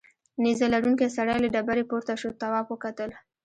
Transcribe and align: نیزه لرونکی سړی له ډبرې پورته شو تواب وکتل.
نیزه 0.43 0.65
لرونکی 0.73 1.07
سړی 1.17 1.37
له 1.43 1.47
ډبرې 1.55 1.83
پورته 1.89 2.13
شو 2.21 2.29
تواب 2.41 2.65
وکتل. 2.69 3.11